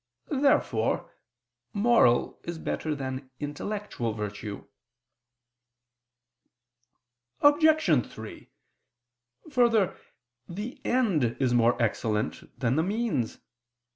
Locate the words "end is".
10.83-11.53